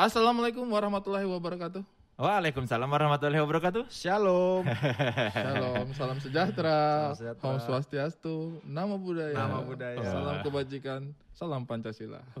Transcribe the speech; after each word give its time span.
Assalamualaikum 0.00 0.64
warahmatullahi 0.64 1.28
wabarakatuh. 1.28 1.84
Waalaikumsalam 2.16 2.88
warahmatullahi 2.88 3.44
wabarakatuh. 3.44 3.84
Shalom. 3.92 4.64
Shalom, 5.36 5.92
salam 5.92 6.16
sejahtera, 6.16 7.12
Salam 7.12 7.16
sejahtera. 7.20 7.44
Om 7.44 7.56
Swastiastu, 7.60 8.64
Nama 8.64 8.96
Budaya, 8.96 9.36
Nama 9.36 9.60
budaya. 9.60 10.00
salam 10.00 10.40
kebajikan, 10.40 11.12
salam 11.36 11.68
Pancasila. 11.68 12.24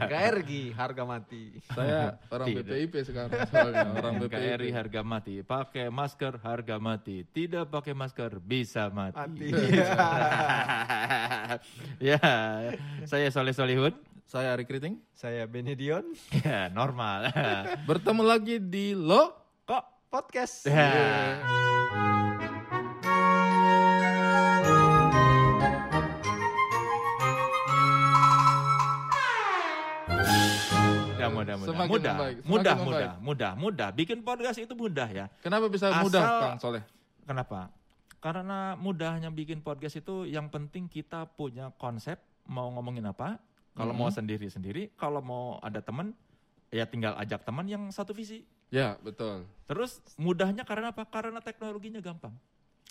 NKRI 0.00 0.72
harga 0.72 1.04
mati. 1.04 1.52
Saya 1.76 2.16
orang 2.32 2.48
Tidak. 2.48 2.64
BPIP 2.64 2.94
sekarang, 3.04 3.44
soalnya 3.52 3.88
orang 4.00 4.16
BPIP. 4.16 4.40
NKRI 4.40 4.70
harga 4.72 5.00
mati, 5.04 5.34
pakai 5.44 5.92
masker 5.92 6.40
harga 6.40 6.80
mati, 6.80 7.28
tidak 7.36 7.68
pakai 7.68 7.92
masker 7.92 8.40
bisa 8.40 8.88
mati. 8.88 9.20
Mati. 9.20 9.48
ya, 12.08 12.16
saya 13.04 13.28
Soleh 13.28 13.52
Solihun. 13.52 14.08
Saya 14.30 14.54
Ari 14.54 14.62
Kriting. 14.62 15.02
Saya 15.10 15.42
Benedion. 15.50 16.06
Ya, 16.46 16.70
normal. 16.70 17.34
Bertemu 17.90 18.22
lagi 18.22 18.62
di 18.62 18.94
Lo. 18.94 19.34
Kok 19.66 20.06
podcast? 20.06 20.70
Ya. 20.70 21.42
Ya, 31.18 31.26
mudah, 31.28 31.54
mudah, 31.58 31.66
Semakin 31.66 31.90
mudah, 31.90 32.14
membaik, 32.14 32.36
mudah, 32.46 32.74
membaik. 32.78 32.86
mudah, 32.86 33.10
mudah, 33.18 33.52
mudah. 33.58 33.88
Bikin 33.92 34.22
podcast 34.22 34.62
itu 34.62 34.72
mudah 34.78 35.08
ya. 35.10 35.26
Kenapa 35.42 35.66
bisa 35.66 35.90
Asal- 35.90 36.06
mudah, 36.06 36.22
Kang 36.22 36.58
Soleh? 36.62 36.82
Kenapa? 37.26 37.74
Karena 38.22 38.78
mudahnya 38.78 39.34
bikin 39.34 39.58
podcast 39.58 39.98
itu 39.98 40.22
yang 40.22 40.46
penting 40.46 40.86
kita 40.86 41.26
punya 41.34 41.74
konsep 41.74 42.22
mau 42.46 42.70
ngomongin 42.70 43.10
apa. 43.10 43.49
Kalau 43.70 43.94
mau 43.94 44.10
sendiri-sendiri, 44.10 44.92
kalau 44.94 45.22
mau 45.22 45.44
ada 45.62 45.80
teman, 45.80 46.12
ya 46.68 46.84
tinggal 46.84 47.14
ajak 47.16 47.42
teman 47.42 47.64
yang 47.64 47.88
satu 47.88 48.10
visi. 48.10 48.42
Ya, 48.70 48.94
betul. 49.02 49.46
Terus 49.66 49.98
mudahnya 50.14 50.62
karena 50.62 50.94
apa? 50.94 51.02
Karena 51.06 51.42
teknologinya 51.42 51.98
gampang. 51.98 52.34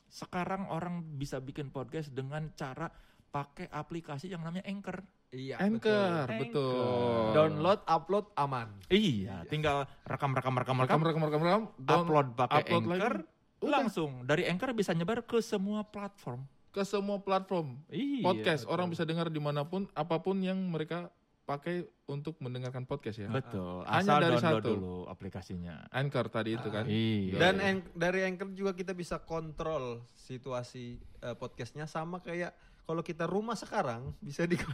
Sekarang 0.09 0.67
orang 0.67 1.05
bisa 1.15 1.37
bikin 1.37 1.69
podcast 1.69 2.11
dengan 2.11 2.51
cara 2.55 2.89
pakai 3.29 3.69
aplikasi 3.69 4.27
yang 4.27 4.41
namanya 4.41 4.65
Anchor. 4.65 5.05
Iya. 5.29 5.61
Anchor, 5.61 6.25
Anchor. 6.25 6.39
betul. 6.41 7.23
Download, 7.37 7.79
upload, 7.85 8.25
aman. 8.33 8.67
Iya, 8.89 9.45
tinggal 9.45 9.85
rekam-rekam 10.03 10.57
rekam-rekam, 10.57 10.99
rekam, 10.99 11.01
rekam, 11.05 11.21
rekam, 11.23 11.41
rekam, 11.45 11.63
down- 11.77 12.01
upload 12.09 12.27
pakai 12.33 12.61
upload 12.65 12.83
Anchor, 12.89 13.15
lagi. 13.21 13.37
Udah. 13.59 13.71
langsung 13.75 14.11
dari 14.25 14.47
Anchor 14.49 14.71
bisa 14.73 14.95
nyebar 14.95 15.21
ke 15.21 15.37
semua 15.39 15.85
platform. 15.85 16.41
Ke 16.69 16.81
semua 16.83 17.17
platform 17.17 17.77
Iya, 17.87 18.21
podcast. 18.21 18.61
betul. 18.63 18.73
Orang 18.73 18.87
bisa 18.89 19.03
dengar 19.03 19.27
di 19.27 19.37
mana 19.37 19.63
pun, 19.63 19.89
apa 19.91 20.17
pun 20.17 20.37
yang 20.37 20.57
mereka 20.57 21.09
pakai 21.43 21.81
untuk 22.05 22.37
mendengarkan 22.37 22.85
podcast 22.85 23.17
ya. 23.17 23.25
Betul. 23.25 23.81
Hanya 23.83 24.05
Asal 24.05 24.17
dari 24.19 24.35
download 24.35 24.61
satu. 24.61 24.69
dulu 24.71 24.95
aplikasinya. 25.05 25.75
Anchor 25.89 26.25
tadi 26.27 26.53
itu 26.53 26.69
kan. 26.69 26.85
Iya. 26.85 27.35
Dan 27.35 27.55
Anch- 27.57 27.89
dari 27.91 28.21
Anchor 28.21 28.53
juga 28.53 28.71
kita 28.71 28.93
bisa 28.93 29.17
kontrol 29.17 30.05
situasi 30.15 30.95
eh, 31.19 31.33
podcastnya 31.33 31.83
sama 31.83 32.21
kayak 32.21 32.53
kalau 32.85 33.01
kita 33.01 33.25
rumah 33.25 33.53
sekarang 33.53 34.13
bisa 34.19 34.45
di 34.45 34.57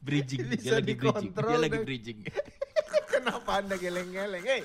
bridging. 0.00 0.46
Bisa 0.54 0.62
dia 0.62 0.74
lagi 0.76 0.94
bridging. 0.94 0.96
dikontrol 0.96 1.50
Dia 1.50 1.60
lagi 1.60 1.78
bridging. 1.82 2.18
Kenapa 3.30 3.62
anda 3.62 3.76
geleng-geleng? 3.78 4.42
Hei, 4.42 4.62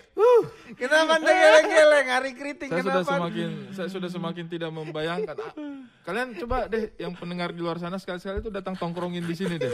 kenapa 0.73 1.11
anda 1.15 1.29
geleng-geleng? 1.29 2.07
Hari 2.09 2.31
keriting 2.33 2.69
Saya 2.73 2.81
sudah 2.81 2.93
kenapa? 2.97 3.13
semakin 3.13 3.49
saya 3.69 3.89
sudah 3.93 4.09
semakin 4.09 4.45
tidak 4.49 4.71
membayangkan. 4.73 5.35
Ah, 5.37 5.53
Kalian 6.01 6.33
coba 6.35 6.65
deh 6.65 6.89
yang 6.97 7.13
pendengar 7.13 7.53
di 7.53 7.61
luar 7.61 7.77
sana 7.77 8.01
sekali-sekali 8.01 8.41
itu 8.41 8.49
datang 8.49 8.73
tongkrongin 8.73 9.21
di 9.21 9.35
sini 9.37 9.61
deh. 9.61 9.69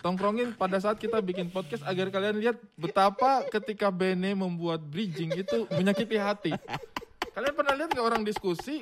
Tongkrongin 0.00 0.54
pada 0.54 0.78
saat 0.78 0.96
kita 0.96 1.18
bikin 1.18 1.50
podcast 1.50 1.82
agar 1.82 2.14
kalian 2.14 2.38
lihat 2.38 2.62
betapa 2.78 3.42
ketika 3.50 3.90
Bene 3.90 4.38
membuat 4.38 4.78
bridging 4.78 5.34
itu 5.34 5.66
menyakiti 5.68 6.14
hati. 6.14 6.54
Kalian 7.32 7.54
pernah 7.56 7.74
lihat 7.74 7.90
nggak 7.90 8.06
orang 8.06 8.22
diskusi? 8.22 8.78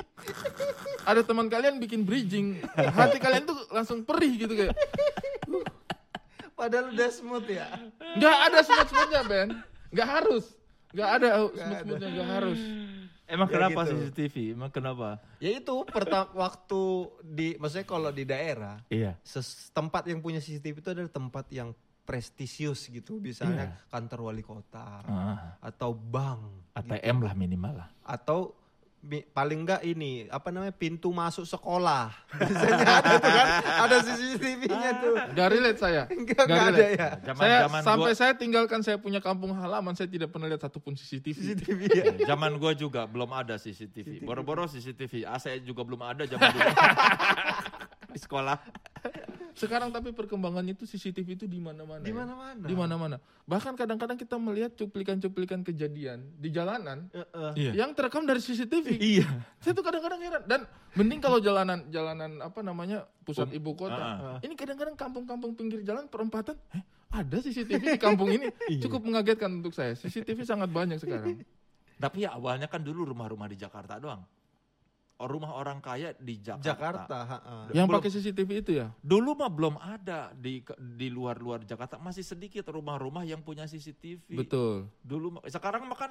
Ada 1.06 1.22
teman 1.22 1.46
kalian 1.46 1.78
bikin 1.78 2.02
bridging, 2.02 2.60
hati 2.74 3.16
kalian 3.16 3.46
tuh 3.46 3.56
langsung 3.70 4.02
perih 4.02 4.36
gitu 4.36 4.52
kayak. 4.52 4.74
Padahal 6.60 6.93
udah 6.93 7.09
smooth 7.09 7.48
ya. 7.48 7.69
Nggak 8.15 8.37
ada 8.44 8.59
smooth-smoothnya 8.60 9.22
Ben, 9.25 9.48
nggak 9.88 10.09
harus, 10.10 10.44
nggak 10.93 11.09
ada 11.10 11.28
smooth-smoothnya 11.48 12.09
nggak 12.12 12.31
harus. 12.31 12.60
Emang 13.25 13.47
Ya 13.47 13.54
kenapa 13.54 13.81
gitu. 13.81 13.94
CCTV? 14.03 14.34
Emang 14.53 14.69
kenapa? 14.69 15.09
Ya 15.38 15.50
itu 15.54 15.75
pertama 15.87 16.26
waktu 16.37 16.82
di 17.22 17.48
maksudnya 17.56 17.87
kalau 17.87 18.10
di 18.10 18.26
daerah 18.26 18.82
Iya. 18.88 19.15
tempat 19.71 20.04
yang 20.04 20.19
punya 20.19 20.37
CCTV 20.37 20.76
itu 20.76 20.91
adalah 20.91 21.09
tempat 21.09 21.47
yang 21.48 21.71
prestisius 22.03 22.91
gitu, 22.91 23.22
misalnya 23.22 23.87
kantor 23.87 24.28
wali 24.28 24.42
kota 24.42 24.98
Ah, 25.00 25.54
atau 25.62 25.94
bank 25.94 26.75
ATM 26.75 27.22
lah 27.22 27.32
minimal 27.32 27.75
lah. 27.77 27.88
atau 28.03 28.50
paling 29.32 29.64
enggak 29.64 29.80
ini 29.80 30.28
apa 30.28 30.52
namanya 30.52 30.76
pintu 30.76 31.08
masuk 31.08 31.48
sekolah. 31.48 32.12
Biasanya 32.36 32.86
ada 33.00 33.12
tuh 33.16 33.32
kan, 33.32 33.46
ada 33.64 33.96
CCTV-nya 34.04 34.90
tuh. 35.00 35.14
Nggak 35.32 35.48
relate 35.48 35.80
saya. 35.80 36.02
Enggak 36.12 36.44
Nggak 36.44 36.64
ada 36.68 36.84
ya. 36.84 37.08
Zaman 37.24 37.40
saya 37.40 37.58
zaman 37.64 37.80
sampai 37.80 38.12
gua, 38.12 38.20
saya 38.20 38.32
tinggalkan 38.36 38.80
saya 38.84 39.00
punya 39.00 39.24
kampung 39.24 39.56
halaman 39.56 39.96
saya 39.96 40.12
tidak 40.12 40.28
pernah 40.28 40.52
lihat 40.52 40.60
satupun 40.60 40.92
CCTV. 40.92 41.32
CCTV 41.32 41.80
ya. 41.88 42.04
zaman 42.36 42.60
gua 42.60 42.76
juga 42.76 43.08
belum 43.08 43.32
ada 43.32 43.56
CCTV. 43.56 44.20
Boro-boro 44.20 44.68
CCTV. 44.68 45.24
AC 45.24 45.64
juga 45.64 45.80
belum 45.80 46.00
ada 46.04 46.28
zaman 46.28 46.52
dulu. 46.52 46.70
Di 48.14 48.20
sekolah. 48.20 48.56
Sekarang 49.54 49.90
tapi 49.90 50.14
perkembangannya 50.14 50.74
itu 50.74 50.86
CCTV 50.86 51.38
itu 51.38 51.46
di 51.50 51.58
mana-mana. 51.58 52.02
Di 52.02 52.12
ya. 52.12 52.16
mana-mana. 52.22 52.66
Di 52.66 52.74
mana-mana. 52.76 53.16
Bahkan 53.46 53.74
kadang-kadang 53.74 54.18
kita 54.18 54.36
melihat 54.38 54.72
cuplikan-cuplikan 54.74 55.62
kejadian 55.62 56.26
di 56.38 56.48
jalanan 56.50 57.10
Heeh. 57.10 57.52
Iya. 57.58 57.72
yang 57.84 57.90
terekam 57.94 58.24
dari 58.24 58.38
CCTV. 58.38 58.86
Iya. 59.18 59.26
Saya 59.58 59.72
tuh 59.74 59.82
kadang-kadang 59.82 60.20
heran 60.22 60.42
dan 60.46 60.60
mending 60.94 61.20
kalau 61.20 61.38
jalanan 61.42 61.86
jalanan 61.90 62.38
apa 62.42 62.60
namanya 62.62 63.06
pusat 63.26 63.50
Um, 63.50 63.56
ibu 63.56 63.72
kota. 63.74 63.98
ah, 63.98 64.38
Ini 64.44 64.54
kadang-kadang 64.54 64.94
kampung-kampung 64.94 65.56
pinggir 65.58 65.80
jalan 65.82 66.06
perempatan, 66.06 66.54
eh, 66.76 66.82
ada 67.10 67.36
CCTV 67.42 67.96
di 67.96 68.00
kampung 68.00 68.30
ini. 68.30 68.46
Iya. 68.70 68.86
Cukup 68.86 69.02
mengagetkan 69.02 69.50
untuk 69.50 69.74
saya. 69.74 69.98
CCTV 69.98 70.46
sangat 70.46 70.70
banyak 70.70 71.02
sekarang. 71.02 71.42
Tapi 72.02 72.24
ya 72.24 72.32
awalnya 72.32 72.64
kan 72.70 72.80
dulu 72.80 73.12
rumah-rumah 73.12 73.44
di 73.50 73.60
Jakarta 73.60 74.00
doang. 74.00 74.24
Rumah 75.22 75.53
orang 75.53 75.78
kaya 75.78 76.16
di 76.16 76.36
Jakarta. 76.36 76.64
Jakarta, 76.64 77.16
heeh. 77.26 77.62
yang 77.75 77.84
Belum- 77.84 78.00
pakai 78.00 78.10
CCTV 78.10 78.50
itu 78.58 78.72
ya? 78.75 78.88
Dulu 78.98 79.31
mah 79.34 79.48
belum 79.48 79.76
ada 79.76 80.32
di 80.32 80.64
di 80.78 81.08
luar-luar 81.08 81.60
Jakarta 81.62 81.97
masih 81.97 82.22
sedikit 82.22 82.64
rumah-rumah 82.66 83.20
yang 83.22 83.38
punya 83.38 83.64
CCTV. 83.64 84.32
Betul. 84.32 84.88
Dulu 84.98 85.44
sekarang 85.44 85.84
mah 85.84 85.98
kan 85.98 86.09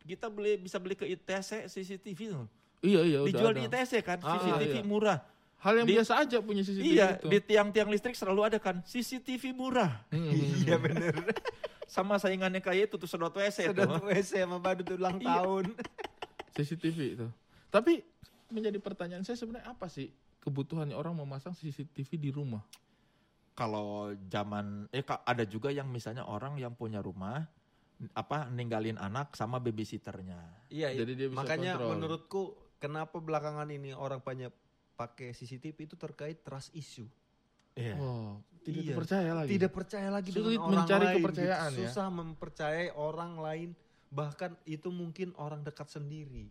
kita 0.00 0.26
beli 0.26 0.56
bisa 0.56 0.76
beli 0.76 0.92
ke 0.92 1.06
ITC 1.06 1.66
CCTV 1.66 2.18
tuh. 2.28 2.46
Iya 2.80 3.00
iya 3.04 3.18
udah 3.20 3.28
Dijual 3.28 3.52
ada. 3.52 3.58
di 3.58 3.62
ITC 3.64 3.92
kan 4.00 4.18
Ah, 4.20 4.34
CCTV 4.34 4.74
iya. 4.74 4.82
murah. 4.82 5.18
Hal 5.58 5.74
yang 5.76 5.86
Di- 5.86 5.94
biasa 5.94 6.12
aja 6.18 6.38
punya 6.38 6.62
CCTV 6.62 6.86
iya, 6.88 7.06
itu. 7.14 7.26
di 7.26 7.38
tiang-tiang 7.40 7.86
listrik 7.86 8.14
selalu 8.14 8.40
ada 8.44 8.58
kan 8.58 8.78
CCTV 8.80 9.50
murah. 9.52 10.02
Hmm. 10.08 10.34
Iya 10.62 10.76
bener. 10.76 11.14
Sama 11.88 12.14
saingannya 12.14 12.58
kayak 12.58 12.88
itu 12.88 12.96
tuh 12.96 13.06
sedot 13.06 13.32
WC 13.32 13.70
tuh. 13.70 13.80
tuh 13.80 14.02
WC 14.04 14.38
sama 14.40 14.58
badut 14.58 14.84
tuh 14.84 14.94
ulang 14.94 15.16
Iya. 15.16 15.26
tahun. 15.40 15.64
CCTV 16.52 16.98
itu. 17.14 17.26
Tapi 17.68 18.02
menjadi 18.48 18.78
pertanyaan 18.78 19.22
saya 19.22 19.36
sebenarnya 19.36 19.68
apa 19.68 19.86
sih 19.86 20.08
kebutuhannya 20.38 20.94
orang 20.94 21.14
memasang 21.14 21.52
CCTV 21.52 22.10
di 22.16 22.30
rumah? 22.30 22.62
Kalau 23.52 24.14
zaman 24.30 24.86
eh 24.88 25.02
ada 25.02 25.42
juga 25.42 25.68
yang 25.68 25.90
misalnya 25.90 26.22
orang 26.22 26.54
yang 26.56 26.72
punya 26.72 27.02
rumah 27.02 27.42
apa 28.14 28.46
ninggalin 28.46 28.94
anak 28.94 29.34
sama 29.34 29.58
babysitternya. 29.58 30.38
Iya, 30.70 30.94
Jadi 30.94 31.12
dia 31.18 31.26
bisa 31.26 31.38
makanya 31.42 31.74
kontrol. 31.74 31.90
menurutku 31.90 32.42
kenapa 32.78 33.18
belakangan 33.18 33.66
ini 33.68 33.90
orang 33.90 34.22
banyak 34.22 34.54
pakai 34.94 35.34
CCTV 35.34 35.74
itu 35.74 35.96
terkait 35.98 36.46
trust 36.46 36.70
issue. 36.70 37.10
Iya. 37.74 37.98
Oh, 37.98 38.38
tidak 38.62 38.82
Iya. 38.82 38.90
dipercaya 38.94 39.30
lagi. 39.34 39.50
Tidak 39.50 39.70
percaya 39.70 40.08
lagi 40.08 40.30
Sulit 40.30 40.46
dengan 40.54 40.62
orang 40.62 40.74
mencari 40.78 41.04
lain. 41.04 41.16
kepercayaan 41.18 41.70
gitu. 41.70 41.82
ya. 41.82 41.88
Susah 41.90 42.06
mempercayai 42.08 42.88
orang 42.94 43.32
lain. 43.38 43.70
Bahkan 44.08 44.50
itu 44.64 44.88
mungkin 44.88 45.34
orang 45.34 45.66
dekat 45.66 45.90
sendiri. 45.90 46.46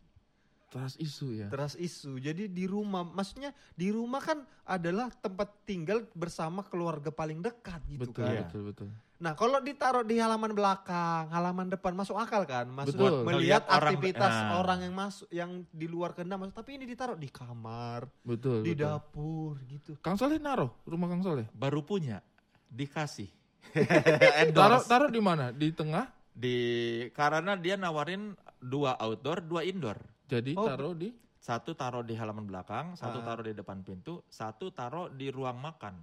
Trust 0.68 1.00
issue 1.00 1.31
ya. 1.40 1.48
Trust 1.48 1.80
issue. 1.80 2.19
Jadi 2.19 2.52
di 2.52 2.68
rumah, 2.68 3.08
maksudnya 3.08 3.56
di 3.72 3.88
rumah 3.88 4.19
kan 4.19 4.44
adalah 4.68 5.08
tempat 5.08 5.64
tinggal 5.64 6.04
bersama 6.12 6.60
keluarga 6.68 7.08
paling 7.08 7.40
dekat 7.40 7.80
gitu 7.88 8.12
betul, 8.12 8.28
kan. 8.28 8.36
Iya. 8.36 8.42
betul, 8.44 8.62
betul. 8.68 8.90
Nah, 9.18 9.34
kalau 9.34 9.58
ditaruh 9.58 10.06
di 10.06 10.22
halaman 10.22 10.54
belakang, 10.54 11.34
halaman 11.34 11.74
depan 11.74 11.98
masuk 11.98 12.19
akal 12.22 12.46
kan? 12.46 12.69
Masuk 12.69 13.02
Betul. 13.02 13.25
melihat 13.25 13.66
orang- 13.66 13.98
aktivitas 13.98 14.30
nah. 14.30 14.62
orang 14.62 14.80
yang 14.86 14.94
masuk 14.94 15.28
yang 15.34 15.52
di 15.74 15.88
luar 15.90 16.14
kehendak 16.14 16.38
masuk, 16.38 16.54
tapi 16.62 16.78
ini 16.78 16.86
ditaruh 16.86 17.18
di 17.18 17.25
kamar, 17.25 18.06
Betul, 18.22 18.62
di 18.62 18.78
betul. 18.78 18.86
dapur 18.86 19.58
gitu. 19.66 19.98
Kang 20.06 20.22
Soleh 20.22 20.38
naruh 20.38 20.69
rumah 20.86 21.10
Kang 21.10 21.25
Soleh. 21.25 21.50
Baru 21.50 21.81
punya 21.81 22.22
dikasih. 22.69 23.31
Taruh 24.56 24.84
taruh 24.86 25.10
di 25.12 25.19
mana? 25.19 25.50
Di 25.52 25.72
tengah. 25.72 26.14
di 26.38 26.58
karena 27.18 27.58
dia 27.58 27.74
nawarin 27.81 28.38
dua 28.62 28.94
outdoor, 29.02 29.42
dua 29.42 29.66
indoor. 29.66 29.98
Jadi 30.28 30.52
Oh, 30.54 30.68
taruh 30.68 30.94
di 30.94 31.10
Satu 31.38 31.72
taruh 31.72 32.04
di 32.04 32.12
halaman 32.12 32.44
belakang, 32.44 32.92
satu 32.94 33.24
Ah. 33.24 33.26
taruh 33.26 33.46
di 33.46 33.56
depan 33.56 33.80
pintu, 33.80 34.20
satu 34.28 34.68
taruh 34.70 35.08
di 35.08 35.32
ruang 35.32 35.56
makan. 35.56 35.96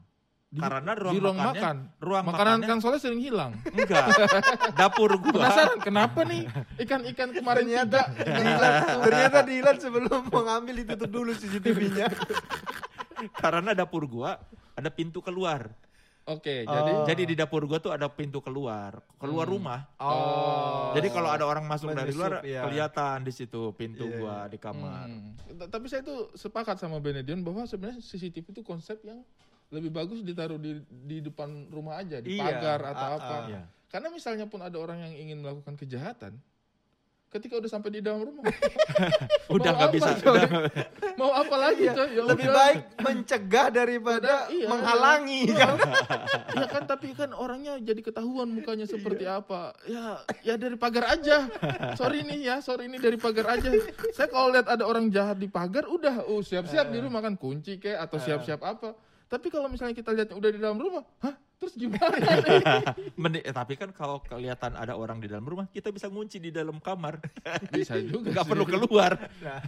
Di- 0.49 0.57
Karena 0.57 0.95
ruang 0.95 1.13
di 1.13 1.19
ruang 1.19 1.37
makannya- 1.37 1.61
makan. 1.61 1.77
ruang 2.01 2.25
Makanan 2.25 2.41
makannya- 2.55 2.69
Kang 2.71 2.81
Soleh 2.81 2.97
sering 2.97 3.21
hilang. 3.21 3.53
Enggak. 3.67 4.05
Dapur 4.79 5.11
gua. 5.19 5.45
Penasaran 5.45 5.79
kenapa 5.79 6.23
nih 6.23 6.47
ikan-ikan 6.81 7.35
kemarin 7.35 7.67
Ternyata 7.67 8.01
Dilan, 8.15 8.73
ternyata 9.05 9.39
Dilan 9.43 9.77
sebelum 9.77 10.21
mau 10.25 10.43
ngambil 10.47 10.75
ditutup 10.81 11.11
dulu 11.11 11.31
CCTV-nya. 11.35 12.07
Karena 13.43 13.75
dapur 13.75 14.07
gua 14.07 14.39
ada 14.73 14.89
pintu 14.89 15.21
keluar. 15.21 15.75
Oke, 16.25 16.65
Oh. 16.65 16.73
jadi 16.73 16.93
Jadi 17.05 17.23
di 17.27 17.35
dapur 17.37 17.69
gua 17.69 17.77
tuh 17.77 17.93
ada 17.93 18.09
pintu 18.09 18.41
keluar, 18.41 18.97
keluar 19.21 19.45
Hmm. 19.45 19.55
rumah. 19.55 19.81
Oh. 20.01 20.89
Jadi 20.93 21.13
kalau 21.13 21.29
ada 21.29 21.45
orang 21.45 21.65
masuk 21.65 21.93
dari 21.93 22.09
Menyusup, 22.09 22.17
luar 22.17 22.33
iya. 22.41 22.65
kelihatan 22.65 23.17
di 23.21 23.33
situ 23.33 23.61
pintu 23.77 24.09
Iya, 24.09 24.17
gua 24.17 24.37
di 24.47 24.57
kamar. 24.57 25.05
Hmm. 25.05 25.37
Tapi 25.69 25.85
saya 25.85 26.01
tuh 26.01 26.33
sepakat 26.33 26.81
sama 26.81 26.97
Benedion 26.97 27.45
bahwa 27.45 27.69
sebenarnya 27.69 28.01
CCTV 28.01 28.41
itu 28.51 28.63
konsep 28.63 29.05
yang 29.05 29.21
lebih 29.69 29.93
bagus 29.93 30.25
ditaruh 30.25 30.57
di 30.57 30.81
di 30.89 31.21
depan 31.21 31.69
rumah 31.69 32.01
aja, 32.01 32.25
di 32.25 32.37
Iya, 32.37 32.45
pagar 32.47 32.81
atau 32.89 33.05
ah, 33.05 33.15
apa. 33.15 33.29
ah. 33.29 33.43
Iya. 33.47 33.63
Karena 33.87 34.09
misalnya 34.09 34.47
pun 34.47 34.59
ada 34.59 34.75
orang 34.75 34.99
yang 35.03 35.15
ingin 35.15 35.39
melakukan 35.39 35.77
kejahatan, 35.77 36.41
ketika 37.35 37.59
udah 37.59 37.67
sampai 37.69 37.91
di 37.91 38.01
dalam 38.01 38.23
rumah, 38.23 38.47
Udah 39.55 39.71
nggak 39.73 39.91
bisa. 39.93 40.11
coy? 40.17 40.39
udah- 40.39 40.71
mau 41.21 41.31
apa 41.31 41.55
lagi 41.59 41.85
coy? 41.87 42.09
Ya 42.13 42.23
Lebih 42.25 42.47
udah. 42.47 42.57
baik 42.57 42.79
mencegah 42.97 43.67
daripada 43.69 44.47
Iya, 44.49 44.67
menghalangi 44.67 45.43
kan. 45.61 45.75
Ya 46.55 46.67
kan 46.67 46.83
tapi 46.85 47.11
kan 47.13 47.31
orangnya 47.31 47.77
jadi 47.79 48.01
ketahuan 48.01 48.49
mukanya 48.49 48.87
seperti 48.87 49.25
apa. 49.25 49.75
Ya 49.85 50.23
ya 50.41 50.55
dari 50.55 50.75
pagar 50.75 51.11
aja. 51.11 51.51
Sorry 51.95 52.23
nih 52.23 52.41
ya, 52.45 52.57
sorry 52.61 52.87
ini 52.87 52.97
dari 52.97 53.17
pagar 53.17 53.51
aja. 53.53 53.69
Saya 54.11 54.29
kalau 54.29 54.49
lihat 54.49 54.67
ada 54.67 54.83
orang 54.83 55.11
jahat 55.11 55.37
di 55.37 55.47
pagar 55.47 55.85
udah 55.85 56.25
oh 56.25 56.39
siap-siap 56.39 56.89
di 56.89 56.99
rumah 56.99 57.19
kan 57.19 57.35
kunci 57.35 57.77
kayak 57.77 58.07
atau 58.07 58.17
siap-siap 58.17 58.63
apa. 58.63 58.95
Tapi 59.25 59.51
kalau 59.51 59.67
misalnya 59.67 59.93
kita 59.93 60.15
lihat 60.15 60.31
udah 60.31 60.47
di 60.49 60.59
dalam 60.59 60.79
rumah, 60.79 61.03
hah? 61.21 61.35
Terus 61.55 61.75
gimana 61.79 62.15
nih? 62.19 62.37
Mendi- 63.23 63.45
eh, 63.45 63.55
tapi 63.55 63.79
kan 63.79 63.95
kalau 63.95 64.19
kelihatan 64.21 64.75
ada 64.75 64.99
orang 64.99 65.23
di 65.23 65.31
dalam 65.31 65.47
rumah, 65.47 65.71
kita 65.71 65.89
bisa 65.89 66.11
ngunci 66.11 66.37
di 66.37 66.51
dalam 66.51 66.77
kamar. 66.83 67.23
Bisa 67.75 67.97
juga. 67.99 68.35
Nggak 68.35 68.45
sih. 68.45 68.51
perlu 68.51 68.65
keluar. 68.67 69.13
Nah, 69.41 69.61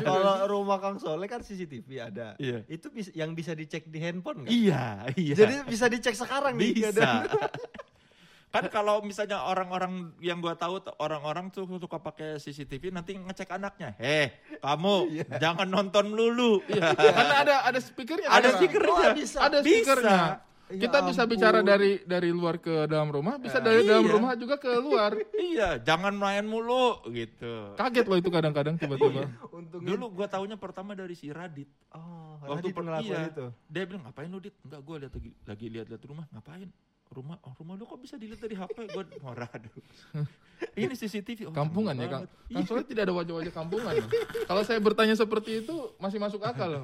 kalau 0.00 0.34
rumah 0.48 0.78
Kang 0.78 0.96
Soleh 0.96 1.26
kan 1.26 1.42
CCTV 1.42 1.88
ada. 1.98 2.38
Iya. 2.38 2.62
Itu 2.66 2.88
bis- 2.88 3.12
yang 3.12 3.34
bisa 3.34 3.52
dicek 3.52 3.90
di 3.90 3.98
handphone 3.98 4.46
kan? 4.46 4.50
Iya, 4.50 4.84
iya. 5.18 5.34
Jadi 5.34 5.54
bisa 5.66 5.86
dicek 5.90 6.14
sekarang 6.14 6.54
nih. 6.56 6.72
bisa. 6.72 6.90
keadaan. 6.94 7.26
kan 8.52 8.68
kalau 8.68 9.00
misalnya 9.00 9.48
orang-orang 9.48 10.12
yang 10.20 10.44
gua 10.44 10.52
tahu 10.52 10.76
orang-orang 11.00 11.48
tuh 11.48 11.64
suka 11.80 11.96
pakai 11.96 12.36
CCTV 12.36 12.92
nanti 12.92 13.16
ngecek 13.16 13.48
anaknya. 13.48 13.96
Heh, 13.96 14.28
kamu 14.60 14.94
jangan 15.40 15.64
nonton 15.64 16.12
melulu. 16.12 16.60
Iya, 16.68 16.92
karena 16.92 17.34
ada 17.40 17.54
ada 17.64 17.80
speakernya. 17.80 18.28
Ada 18.28 18.48
speakernya. 18.60 18.92
Oh, 18.92 19.16
bisa. 19.16 19.38
Ada 19.40 19.58
Bisa. 19.64 20.51
Ya 20.72 20.88
Kita 20.88 21.04
bisa 21.04 21.22
ampun. 21.22 21.32
bicara 21.36 21.60
dari 21.60 22.00
dari 22.02 22.32
luar 22.32 22.56
ke 22.56 22.88
dalam 22.88 23.08
rumah, 23.08 23.36
bisa 23.36 23.60
dari 23.60 23.84
Iya. 23.84 24.00
dalam 24.00 24.08
rumah 24.08 24.32
juga 24.34 24.56
ke 24.56 24.72
luar. 24.74 25.12
iya, 25.52 25.76
jangan 25.76 26.12
main 26.12 26.42
mulu 26.42 27.04
gitu. 27.06 27.76
Kaget 27.76 28.06
loh 28.08 28.16
itu 28.16 28.30
kadang-kadang 28.32 28.74
tiba-tiba. 28.74 29.28
Untungnya. 29.52 29.88
Dulu 29.92 30.04
gua 30.10 30.26
taunya 30.26 30.56
pertama 30.56 30.92
dari 30.92 31.12
si 31.12 31.28
Radit. 31.28 31.68
Oh, 31.92 32.40
Waktu 32.42 32.72
Radit 32.72 33.04
iya. 33.04 33.28
itu. 33.28 33.46
Dia 33.68 33.84
bilang 33.84 34.08
ngapain 34.08 34.26
lu 34.26 34.40
dit? 34.40 34.56
Enggak, 34.64 34.80
gua 34.80 34.96
lihat 34.98 35.12
lagi 35.12 35.30
lagi 35.44 35.66
lihat-lihat 35.68 36.02
rumah. 36.02 36.24
Ngapain? 36.32 36.68
Rumah, 37.12 37.36
oh 37.44 37.52
rumah 37.60 37.76
lu 37.76 37.84
kok 37.84 38.00
bisa 38.00 38.16
dilihat 38.16 38.40
dari 38.40 38.56
HP? 38.56 38.88
Gua 38.88 39.04
marah 39.28 39.44
aduh. 39.52 39.68
Ini 40.72 40.94
CCTV. 40.94 41.50
Oh, 41.50 41.52
Kampungan 41.52 41.92
ya, 41.92 42.06
Kang. 42.08 42.24
Kang 42.48 42.64
Soleh 42.64 42.86
tidak 42.86 43.10
ada 43.10 43.12
wajah-wajah 43.12 43.50
kampungan. 43.50 43.98
Kalau 44.46 44.62
saya 44.62 44.78
bertanya 44.78 45.12
seperti 45.12 45.60
itu 45.60 45.74
masih 45.98 46.16
masuk 46.16 46.38
akal. 46.40 46.78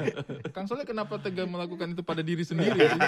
Kang 0.50 0.66
Soleh 0.66 0.82
kenapa 0.82 1.16
tega 1.16 1.46
melakukan 1.46 1.94
itu 1.94 2.02
pada 2.02 2.20
diri 2.20 2.42
sendiri 2.42 2.74
sih? 2.74 3.00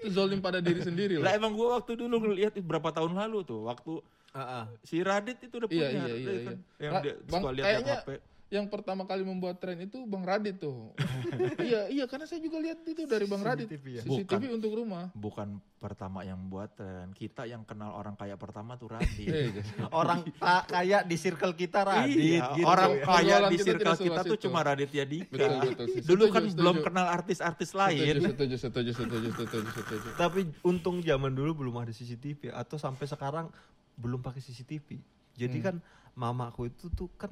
Itu 0.00 0.08
zolim 0.10 0.40
pada 0.40 0.58
diri 0.58 0.80
sendiri 0.80 1.20
loh. 1.20 1.28
Lah 1.28 1.36
emang 1.36 1.52
gua 1.52 1.76
waktu 1.76 1.92
dulu 1.94 2.16
ngeliat 2.24 2.56
berapa 2.56 2.88
tahun 2.88 3.12
lalu 3.12 3.44
tuh, 3.44 3.68
waktu 3.68 4.00
ah. 4.32 4.64
si 4.80 5.04
Radit 5.04 5.36
itu 5.44 5.52
udah 5.60 5.68
Iya, 5.68 5.76
punya. 5.76 5.92
iya, 5.92 6.04
iya, 6.08 6.14
dia 6.16 6.32
iya. 6.32 6.46
kan, 6.48 6.56
Yang 6.80 6.92
Ra- 6.92 7.02
dia 7.04 7.14
Bang, 7.28 7.40
suka 7.44 7.50
lihat 7.52 7.68
HP. 7.84 8.10
Yang 8.50 8.66
pertama 8.66 9.06
kali 9.06 9.22
membuat 9.22 9.56
tren 9.56 9.78
itu 9.78 10.02
Bang 10.04 10.22
Radit 10.22 10.58
tuh. 10.58 10.90
iya, 11.62 11.86
iya 11.86 12.04
karena 12.04 12.26
saya 12.26 12.42
juga 12.42 12.58
lihat 12.58 12.82
itu 12.82 13.06
dari 13.06 13.22
Bang 13.24 13.40
Radit. 13.40 13.70
CCTV 13.70 13.84
ya? 13.88 14.02
CCTV 14.02 14.42
untuk 14.50 14.74
rumah. 14.74 15.06
Bukan 15.12 15.48
pertama 15.78 16.20
yang 16.20 16.50
buat 16.50 16.66
tren. 16.72 17.14
Kita 17.14 17.46
yang 17.46 17.62
kenal 17.62 17.94
orang 17.94 18.12
kaya 18.12 18.34
pertama 18.34 18.74
tuh 18.74 18.90
Radit. 18.90 19.22
Eh, 19.24 19.54
Orang 19.92 20.26
ka- 20.34 20.66
kaya 20.66 21.00
di 21.00 21.14
circle 21.14 21.54
kita 21.54 21.80
Radit 21.80 22.10
Iya, 22.12 22.50
gitu 22.52 22.66
orang 22.66 22.90
ya. 22.92 23.04
kaya 23.06 23.36
di 23.46 23.54
kita 23.54 23.64
circle 23.64 23.94
kita 23.94 24.02
seluas 24.02 24.26
tuh 24.26 24.34
itu. 24.34 24.44
cuma 24.44 24.58
Raditya 24.60 25.04
Dika. 25.04 25.30
Betul, 25.30 25.50
betul. 25.62 25.86
Dulu 25.86 26.02
Setuju, 26.02 26.24
kan 26.28 26.42
setuju. 26.44 26.58
belum 26.58 26.76
kenal 26.82 27.06
artis-artis 27.08 27.70
lain. 27.72 28.02
setuju, 28.02 28.26
setuju, 28.26 28.56
setuju, 28.58 28.90
setuju, 28.92 29.28
setuju, 29.32 29.68
setuju. 29.72 30.08
Tapi 30.16 30.40
untung 30.62 30.98
zaman 31.00 31.30
dulu 31.30 31.54
belum 31.56 31.78
ada 31.78 31.94
CCTV 31.94 32.50
atau 32.50 32.76
sampai 32.76 33.06
sekarang 33.06 33.46
belum 33.94 34.18
pakai 34.18 34.42
CCTV. 34.42 34.98
Jadi 35.32 35.56
Hmm. 35.56 35.64
kan 35.64 35.76
mamaku 36.14 36.70
itu 36.70 36.90
tuh 36.92 37.08
kan 37.14 37.30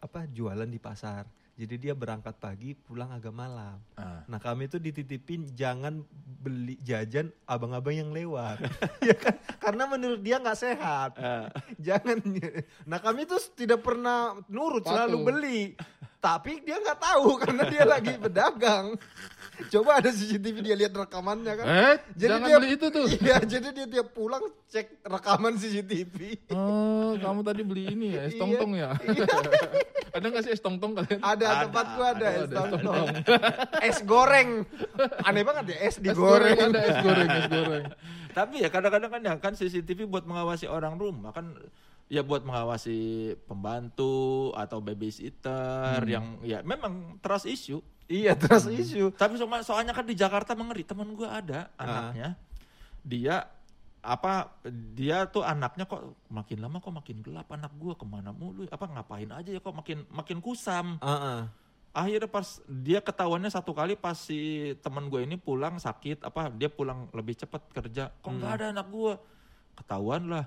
apa 0.00 0.24
jualan 0.28 0.68
di 0.68 0.80
pasar. 0.80 1.26
Jadi 1.56 1.88
dia 1.88 1.96
berangkat 1.96 2.36
pagi 2.36 2.76
pulang 2.76 3.08
agak 3.16 3.32
malam. 3.32 3.80
Ah. 3.96 4.20
Nah 4.28 4.36
kami 4.36 4.68
tuh 4.68 4.76
dititipin 4.76 5.48
jangan 5.56 6.04
beli 6.20 6.76
jajan 6.84 7.32
abang-abang 7.48 7.96
yang 7.96 8.12
lewat, 8.12 8.60
ya 9.08 9.16
kan? 9.16 9.40
Karena 9.56 9.88
menurut 9.88 10.20
dia 10.20 10.36
nggak 10.36 10.60
sehat. 10.60 11.16
Ah. 11.16 11.48
Jangan. 11.80 12.20
Nah 12.90 13.00
kami 13.00 13.24
tuh 13.24 13.40
tidak 13.56 13.80
pernah 13.80 14.36
nurut 14.52 14.84
Patuh. 14.84 14.92
selalu 15.08 15.16
beli. 15.24 15.60
Tapi 16.20 16.60
dia 16.60 16.76
nggak 16.76 17.00
tahu 17.00 17.40
karena 17.40 17.62
dia 17.72 17.84
lagi 17.88 18.12
pedagang. 18.28 18.92
Coba 19.66 19.98
ada 19.98 20.08
CCTV 20.08 20.60
dia 20.60 20.74
lihat 20.74 20.92
rekamannya 20.92 21.52
kan. 21.54 21.64
Eh, 21.66 21.94
jangan 22.14 22.44
dia, 22.44 22.56
beli 22.56 22.68
itu 22.72 22.86
tuh. 22.86 23.06
Iya, 23.08 23.40
jadi 23.42 23.68
dia 23.70 23.86
tiap 23.88 24.12
pulang 24.12 24.40
cek 24.66 25.02
rekaman 25.02 25.56
CCTV. 25.56 26.44
Oh, 26.50 27.16
kamu 27.16 27.40
tadi 27.42 27.62
beli 27.62 27.88
ini 27.88 28.06
ya, 28.12 28.22
es 28.22 28.32
Iya. 28.32 28.40
tongtong 28.40 28.72
ya? 28.74 28.90
ada 30.10 30.26
nggak 30.26 30.42
sih 30.42 30.52
es 30.52 30.60
tongtong 30.60 30.92
kalian? 30.94 31.18
Ada, 31.18 31.44
Ada, 31.44 31.56
tempatku 31.62 32.00
ada, 32.00 32.10
ada, 32.10 32.26
es 32.26 32.36
ada 32.36 32.44
es 32.44 32.50
tongtong. 32.52 33.06
es 33.88 33.98
goreng. 34.02 34.50
Aneh 35.22 35.42
banget 35.42 35.64
ya 35.66 35.76
es 35.78 35.88
Es 35.88 35.96
digoreng. 35.98 36.56
goreng 36.56 36.70
ada 36.70 36.80
es 36.82 36.96
goreng, 37.00 37.28
es 37.30 37.46
goreng. 37.48 37.84
Tapi 38.30 38.54
ya 38.60 38.68
kadang-kadang 38.68 39.10
kan 39.10 39.20
ya 39.22 39.32
kan 39.36 39.52
CCTV 39.52 40.04
buat 40.04 40.24
mengawasi 40.24 40.66
orang 40.66 40.94
rumah 40.94 41.32
kan 41.32 41.56
ya 42.06 42.20
buat 42.20 42.44
mengawasi 42.44 42.98
pembantu 43.42 44.14
atau 44.52 44.78
babysitter 44.78 45.98
Hmm. 45.98 46.06
yang 46.06 46.24
ya 46.40 46.60
memang 46.62 47.16
trust 47.18 47.46
issue. 47.46 47.80
Iya, 48.06 48.38
terus 48.38 48.70
isu. 48.70 49.10
Tapi 49.10 49.34
soalnya, 49.34 49.66
soalnya 49.66 49.92
kan 49.92 50.06
di 50.06 50.14
Jakarta 50.14 50.54
mengeri 50.54 50.86
teman 50.86 51.10
gua 51.12 51.42
ada 51.42 51.70
Ah. 51.74 51.82
anaknya. 51.84 52.28
Dia 53.02 53.36
apa 54.06 54.54
dia 54.70 55.26
tuh 55.26 55.42
anaknya 55.42 55.82
kok 55.82 55.98
makin 56.30 56.62
lama 56.62 56.78
kok 56.78 56.94
makin 56.94 57.18
gelap 57.26 57.50
anak 57.50 57.74
gua 57.74 57.98
ke 57.98 58.06
mana 58.06 58.30
mulu 58.30 58.62
apa 58.70 58.86
ngapain 58.86 59.26
aja 59.34 59.50
ya 59.50 59.58
kok 59.58 59.74
makin 59.74 60.06
makin 60.14 60.38
kusam 60.38 61.02
Heeh. 61.02 61.50
akhirnya 61.90 62.30
pas 62.30 62.62
dia 62.70 63.02
ketahuannya 63.02 63.50
satu 63.50 63.74
kali 63.74 63.98
pas 63.98 64.14
si 64.14 64.70
teman 64.78 65.10
gue 65.10 65.26
ini 65.26 65.34
pulang 65.34 65.82
sakit 65.82 66.22
apa 66.22 66.54
dia 66.54 66.70
pulang 66.70 67.10
lebih 67.10 67.34
cepat 67.34 67.66
kerja 67.74 68.14
kok 68.22 68.30
nggak 68.30 68.52
ada 68.62 68.66
anak 68.78 68.86
gue 68.94 69.18
ketahuan 69.74 70.22
lah 70.30 70.46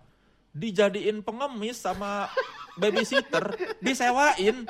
dijadiin 0.55 1.19
pengemis 1.19 1.83
sama 1.83 2.31
babysitter 2.79 3.59
disewain 3.83 4.63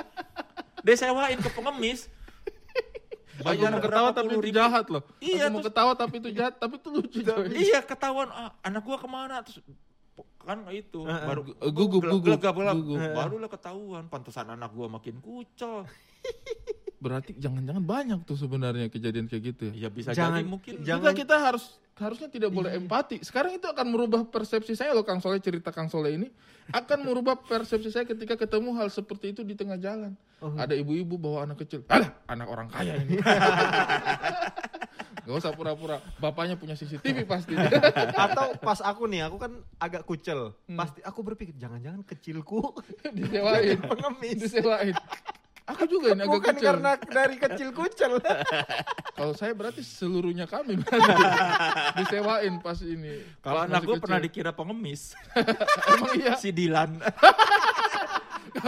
disewain 0.82 1.38
ke 1.38 1.50
pengemis 1.54 2.10
Aku 3.40 3.62
mau 3.64 3.80
ketawa 3.80 4.10
tapi 4.12 4.32
itu 4.36 4.50
jahat 4.52 4.86
loh. 4.92 5.04
Iya, 5.20 5.48
Aku 5.48 5.54
mau 5.56 5.64
ketawa 5.64 5.92
tapi 5.96 6.16
itu 6.20 6.30
jahat, 6.32 6.54
tapi 6.60 6.76
itu 6.76 6.90
lucu 6.92 7.20
iya 7.56 7.80
ketahuan 7.82 8.30
ah, 8.32 8.52
anak 8.62 8.84
gua 8.84 8.98
ke 9.00 9.08
mana 9.08 9.40
terus 9.44 9.64
kan 10.40 10.66
itu 10.72 11.04
Heeh. 11.06 11.28
baru 11.28 11.42
Gu- 11.46 11.56
gugup, 11.72 12.04
gugup, 12.10 12.40
gugup. 12.42 13.00
barulah 13.16 13.50
ketahuan 13.52 14.04
pantesan 14.08 14.50
anak 14.50 14.72
gua 14.72 14.88
makin 14.88 15.20
kucel 15.20 15.84
Berarti 17.00 17.32
jangan-jangan 17.34 17.80
banyak 17.80 18.20
tuh 18.24 18.36
sebenarnya 18.36 18.88
kejadian 18.88 19.26
kayak 19.26 19.44
gitu 19.50 19.64
ya. 19.72 19.88
ya 19.88 19.90
bisa 19.90 20.12
Jangan- 20.12 20.36
jadi 20.38 20.46
mungkin 20.46 20.74
jangan- 20.84 21.00
Juga 21.02 21.12
kita 21.16 21.36
harus 21.40 21.64
harusnya 21.96 22.28
tidak 22.28 22.48
boleh 22.50 22.72
empati. 22.74 23.20
Sekarang 23.20 23.52
itu 23.52 23.64
akan 23.66 23.86
merubah 23.86 24.24
persepsi 24.24 24.72
saya 24.72 24.92
loh 24.92 25.04
Kang 25.04 25.20
Soleh 25.20 25.40
cerita 25.40 25.68
Kang 25.70 25.88
Soleh 25.88 26.16
ini 26.16 26.28
akan 26.70 27.00
merubah 27.02 27.36
persepsi 27.36 27.90
saya 27.90 28.04
ketika 28.04 28.36
ketemu 28.36 28.72
hal 28.74 28.88
seperti 28.88 29.32
itu 29.32 29.42
di 29.42 29.52
tengah 29.52 29.76
jalan. 29.76 30.16
Ada 30.40 30.72
ibu-ibu 30.74 31.16
bawa 31.16 31.44
anak 31.44 31.60
kecil. 31.60 31.84
Alah, 31.88 32.16
anak 32.26 32.48
orang 32.48 32.68
kaya 32.68 32.96
ini. 32.98 33.20
Gak 35.20 35.36
usah 35.36 35.52
pura-pura. 35.52 36.00
Bapaknya 36.18 36.56
punya 36.56 36.74
CCTV 36.74 37.22
pasti. 37.24 37.54
Atau 38.18 38.58
pas 38.58 38.80
aku 38.80 39.06
nih, 39.06 39.22
aku 39.22 39.38
kan 39.38 39.52
agak 39.78 40.02
kucel. 40.04 40.56
Hmm. 40.66 40.74
Pasti 40.76 41.04
aku 41.04 41.20
berpikir 41.22 41.54
jangan-jangan 41.54 42.02
kecilku 42.02 42.74
Disewain. 43.14 43.78
pengemis. 43.80 44.40
Disewain. 44.42 44.96
Aku 45.70 45.84
juga 45.86 46.12
ini 46.12 46.22
agak 46.22 46.34
Bukan 46.34 46.54
kecil. 46.54 46.66
karena 46.66 46.92
dari 46.98 47.36
kecil 47.38 47.70
kucel. 47.72 48.14
Kalau 49.18 49.34
saya 49.34 49.54
berarti 49.54 49.80
seluruhnya 49.80 50.46
kami 50.46 50.76
berarti. 50.76 51.12
disewain 52.00 52.58
pas 52.58 52.80
ini. 52.80 53.22
kalau 53.40 53.60
anak 53.62 53.84
kecil. 53.84 54.00
pernah 54.00 54.20
dikira 54.20 54.52
pengemis 54.52 55.14
Emang 55.92 56.14
iya. 56.16 56.34
si 56.36 56.50
Dilan 56.50 56.98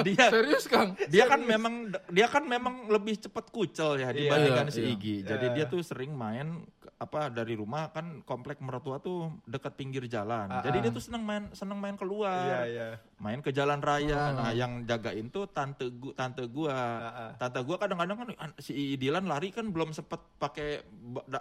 dia 0.02 0.30
Serius 0.30 0.66
Kang? 0.66 0.94
dia 1.08 1.26
kan 1.26 1.42
memang 1.42 1.74
dia 2.08 2.28
kan 2.28 2.44
memang 2.44 2.86
lebih 2.88 3.18
cepat 3.18 3.50
kucel 3.50 3.98
ya 3.98 4.10
dibandingkan 4.10 4.68
Iya, 4.68 4.74
si 4.74 4.82
iya. 4.82 4.94
Igi. 4.94 5.16
Jadi 5.24 5.46
Iya. 5.48 5.54
dia 5.54 5.66
tuh 5.68 5.82
sering 5.82 6.12
main 6.12 6.64
apa 7.02 7.34
dari 7.34 7.58
rumah 7.58 7.90
kan 7.90 8.22
komplek 8.22 8.62
mertua 8.62 9.02
tuh 9.02 9.34
dekat 9.50 9.74
pinggir 9.74 10.06
jalan. 10.06 10.46
Ah, 10.54 10.62
Jadi 10.62 10.78
ah. 10.78 10.82
dia 10.86 10.92
tuh 10.94 11.02
seneng 11.02 11.26
main 11.26 11.50
seneng 11.50 11.82
main 11.82 11.98
keluar. 11.98 12.46
Iya, 12.46 12.62
iya. 12.70 12.88
Main 13.18 13.42
ke 13.42 13.50
jalan 13.50 13.82
raya. 13.82 14.38
Oh. 14.38 14.46
Nah, 14.46 14.54
yang 14.54 14.86
jagain 14.86 15.34
tuh 15.34 15.50
tante 15.50 15.90
gua, 15.90 16.14
tante 16.14 16.46
gua. 16.46 16.70
Ah, 16.78 17.10
ah. 17.10 17.32
Tante 17.42 17.58
gua 17.66 17.82
kadang-kadang 17.82 18.18
kan 18.22 18.30
an- 18.38 18.58
si 18.62 18.94
Dilan 19.02 19.26
lari 19.26 19.50
kan 19.50 19.74
belum 19.74 19.98
sempet 19.98 20.22
pakai 20.38 20.86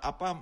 apa 0.00 0.40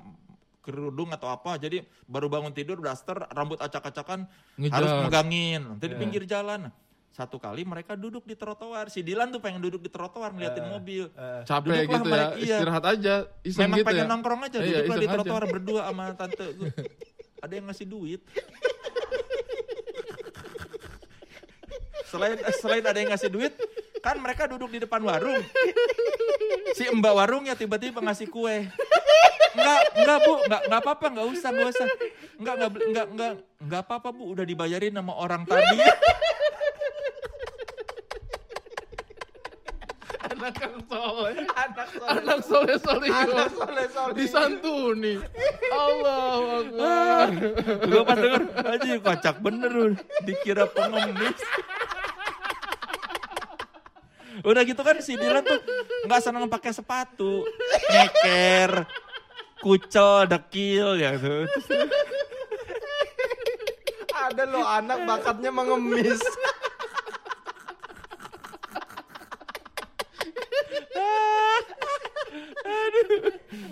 kerudung 0.62 1.10
atau 1.10 1.34
apa. 1.34 1.58
Jadi 1.58 1.82
baru 2.06 2.30
bangun 2.30 2.54
tidur 2.54 2.78
daster, 2.78 3.18
rambut 3.34 3.58
acak-acakan 3.58 4.30
harus 4.70 4.90
megangin. 5.02 5.66
Nanti 5.66 5.90
di 5.90 5.98
Iya. 5.98 6.00
pinggir 6.00 6.22
jalan. 6.30 6.70
Satu 7.10 7.36
kali 7.36 7.62
mereka 7.62 7.92
duduk 7.92 8.22
di 8.22 8.32
trotoar. 8.32 8.88
Si 8.88 9.02
Dilan 9.02 9.28
tuh 9.28 9.38
pengen 9.38 9.58
duduk 9.58 9.80
di 9.80 9.88
trotoar 9.88 10.30
ngeliatin 10.30 10.62
Eh, 10.62 10.70
mobil. 10.70 11.04
eh. 11.08 11.42
Capek 11.42 11.66
Duduklah 11.66 11.82
gitu 11.90 12.06
ya, 12.06 12.14
mereka, 12.14 12.34
iya. 12.36 12.46
istirahat 12.54 12.84
aja, 12.86 13.14
iseng 13.42 13.62
Memang 13.64 13.76
gitu 13.76 13.88
pengen 13.88 13.98
ya. 14.00 14.08
nongkrong 14.08 14.40
aja, 14.40 14.58
Iya, 14.58 14.62
duduklah 14.78 14.78
di 14.78 14.86
iseng 14.86 15.02
aja. 15.02 15.14
trotoar 15.18 15.44
berdua 15.48 15.80
sama 15.84 16.04
tante 16.14 16.46
gue. 16.52 16.70
Ada 17.38 17.52
yang 17.52 17.66
ngasih 17.66 17.86
duit. 17.86 18.20
selain 22.04 22.40
selain 22.56 22.80
ada 22.82 22.96
yang 22.96 23.10
ngasih 23.10 23.28
duit, 23.28 23.52
kan 24.00 24.16
mereka 24.16 24.46
duduk 24.46 24.70
di 24.70 24.80
depan 24.80 25.02
warung. 25.02 25.44
Si 26.72 26.88
mbak 26.88 27.12
warungnya 27.12 27.52
tiba-tiba 27.52 28.00
ngasih 28.00 28.28
kue. 28.28 28.64
Enggak, 29.50 29.80
enggak 29.94 30.18
bu, 30.22 30.32
enggak, 30.40 30.60
enggak 30.64 30.80
apa-apa, 30.80 31.06
enggak 31.10 31.26
usah, 31.28 31.48
enggak 31.50 31.68
usah. 31.70 31.86
Enggak, 32.38 32.54
enggak, 32.54 32.70
enggak, 32.80 33.06
enggak, 33.08 33.32
enggak 33.58 33.80
apa-apa 33.82 34.08
bu, 34.10 34.24
udah 34.32 34.44
dibayarin 34.44 34.94
sama 34.94 35.12
orang 35.14 35.42
tadi. 35.44 35.78
Anak 40.48 40.80
soleh, 40.88 41.36
Anak 41.52 41.88
soleh. 41.92 42.08
anak 42.08 42.38
soleh 42.40 42.76
soleh, 42.80 43.10
Anak 43.12 43.50
soleh 43.52 43.86
soleh. 43.92 44.14
disantuni. 44.16 45.14
Allahu 45.68 46.44
Akbar. 46.64 47.28
Gue 47.84 48.02
pas 48.08 48.16
denger, 48.16 48.42
aja 48.64 48.92
kocak 48.96 49.36
bener 49.44 49.70
lu. 49.70 49.86
Dikira 50.24 50.64
pengemis. 50.72 51.38
Udah 54.40 54.62
gitu 54.62 54.80
kan 54.80 54.96
si 55.02 55.18
Dilan 55.18 55.42
tuh 55.42 55.58
nggak 56.06 56.20
seneng 56.22 56.46
pakai 56.46 56.70
sepatu, 56.70 57.42
nyeker, 57.90 58.86
kucel, 59.58 60.30
dekil 60.30 60.96
ya 60.96 61.18
tuh. 61.18 61.44
Ada 64.18 64.46
loh 64.46 64.62
anak 64.62 65.02
bakatnya 65.04 65.50
mengemis. 65.50 66.22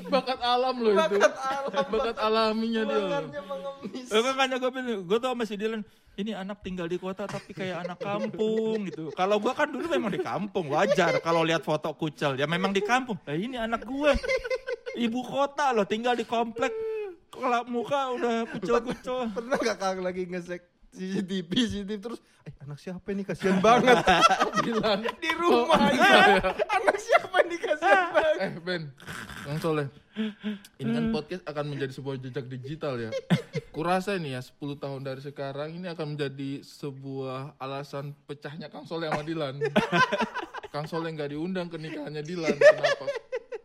Bakat 0.06 0.36
alam 0.47 0.75
loh 0.79 0.93
itu. 0.95 1.19
Bakat 1.19 1.35
alam. 1.35 1.87
Bakat 1.93 2.17
alaminya 2.23 2.83
dia. 2.87 2.99
Bakatnya 3.03 3.43
mengemis. 3.43 4.07
Eh, 4.07 4.23
makanya 4.23 4.57
gue 4.62 4.71
bilang, 4.71 5.03
gue 5.03 5.19
tuh 5.19 5.29
sama 5.35 5.43
si 5.43 5.55
Dilan, 5.59 5.83
ini 6.15 6.33
anak 6.33 6.59
tinggal 6.62 6.87
di 6.87 6.97
kota 7.03 7.26
tapi 7.26 7.50
kayak 7.50 7.83
anak 7.83 7.99
kampung 7.99 8.87
gitu. 8.87 9.11
Kalau 9.19 9.37
gue 9.43 9.53
kan 9.53 9.67
dulu 9.67 9.87
memang 9.91 10.15
di 10.15 10.23
kampung, 10.23 10.71
wajar 10.71 11.19
kalau 11.19 11.43
lihat 11.43 11.67
foto 11.67 11.91
kucel, 11.99 12.38
ya 12.38 12.47
memang 12.47 12.71
di 12.71 12.81
kampung. 12.81 13.19
Eh 13.26 13.43
ini 13.50 13.59
anak 13.59 13.83
gue, 13.83 14.11
ibu 14.95 15.21
kota 15.26 15.75
loh, 15.75 15.85
tinggal 15.85 16.15
di 16.15 16.23
komplek, 16.23 16.71
kalau 17.35 17.67
muka 17.67 18.15
udah 18.15 18.35
kucel-kucel. 18.55 19.35
Pernah 19.35 19.59
gak 19.59 19.76
kang 19.83 20.00
lagi 20.00 20.25
ngesek 20.31 20.75
CCTV, 20.97 21.50
CCTV 21.53 21.91
terus, 22.00 22.19
eh, 22.43 22.53
anak 22.59 22.81
siapa 22.81 23.07
ini 23.12 23.23
kasihan 23.23 23.61
banget. 23.61 24.00
Bilang. 24.65 25.00
di 25.21 25.31
rumah 25.37 25.76
Oh, 25.76 25.93
ya. 25.93 26.41
Anak 26.73 26.97
siapa 26.97 27.37
ini 27.45 27.57
kasihan 27.61 28.09
banget. 28.11 28.41
Eh 28.41 28.53
Ben, 28.59 28.83
Bang 29.45 29.59
Soleh, 29.61 29.88
ini 30.76 30.91
kan 30.91 31.05
podcast 31.11 31.45
akan 31.45 31.65
menjadi 31.69 31.93
sebuah 31.93 32.17
jejak 32.19 32.49
digital 32.49 32.97
ya. 32.99 33.11
Kurasa 33.71 34.17
ini 34.17 34.33
ya 34.33 34.41
10 34.41 34.57
tahun 34.76 35.00
dari 35.05 35.21
sekarang 35.21 35.76
ini 35.76 35.87
akan 35.87 36.17
menjadi 36.17 36.65
sebuah 36.65 37.61
alasan 37.61 38.17
pecahnya 38.25 38.73
Kang 38.73 38.88
Soleh 38.88 39.12
sama 39.12 39.21
Dilan. 39.21 39.61
Kang 40.73 40.88
Soleh 40.88 41.12
nggak 41.12 41.31
diundang 41.31 41.69
ke 41.69 41.76
nikahannya 41.76 42.25
Dilan. 42.25 42.57
Kenapa? 42.57 43.05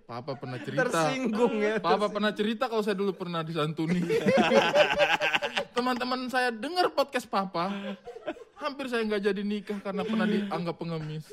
Papa 0.03 0.35
pernah 0.35 0.59
cerita. 0.59 0.83
Tersinggung 0.83 1.55
ya. 1.55 1.79
Papa 1.79 2.11
pernah 2.11 2.35
cerita 2.35 2.67
kalau 2.67 2.83
saya 2.83 3.00
dulu 3.00 3.15
pernah 3.15 3.47
disantuni. 3.47 4.03
Teman-teman 5.71 6.27
saya 6.27 6.51
dengar 6.51 6.91
podcast 6.91 7.25
Papa, 7.25 7.71
hampir 8.57 8.85
saya 8.87 9.01
nggak 9.03 9.23
jadi 9.23 9.41
nikah 9.41 9.79
karena 9.79 10.03
pernah 10.03 10.25
dianggap 10.25 10.75
pengemis. 10.75 11.25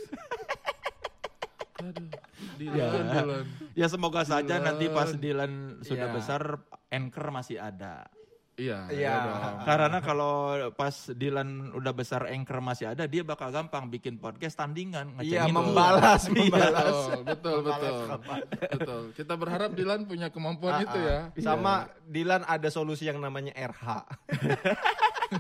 Aduh, 1.79 2.11
Dilan, 2.59 2.75
Ya. 2.75 2.89
Dilan. 2.91 3.45
Ya 3.75 3.87
semoga 3.87 4.23
saja 4.23 4.59
Dilan. 4.59 4.67
nanti 4.67 4.87
pas 4.91 5.11
Dilan 5.13 5.53
sudah 5.83 6.11
Iya. 6.11 6.15
besar, 6.15 6.43
anchor 6.89 7.27
masih 7.31 7.59
ada. 7.59 8.11
Iya, 8.59 8.91
Iya. 8.91 9.15
ya. 9.15 9.51
Karena 9.71 9.99
kalau 9.99 10.35
pas 10.75 10.91
Dilan 11.09 11.49
udah 11.73 11.93
besar 11.93 12.27
anchor 12.27 12.59
masih 12.59 12.91
ada, 12.91 13.07
dia 13.07 13.23
bakal 13.23 13.49
gampang 13.49 13.87
bikin 13.87 14.19
podcast 14.19 14.55
tandingan. 14.55 15.15
Iya, 15.17 15.47
ngecengin 15.47 15.47
tuh. 15.47 15.57
membalas, 15.57 16.23
Iya. 16.27 16.35
membalas. 16.35 16.99
Betul, 17.23 17.23
betul, 17.23 17.57
betul. 17.63 17.99
betul. 18.69 19.01
Kita 19.15 19.35
berharap 19.35 19.71
Dilan 19.73 20.05
punya 20.05 20.29
kemampuan 20.29 20.83
itu 20.83 20.99
ya. 20.99 21.31
Sama 21.39 21.87
Dilan 22.03 22.43
ada 22.43 22.67
solusi 22.69 23.07
yang 23.07 23.17
namanya 23.17 23.55
RH. 23.55 23.85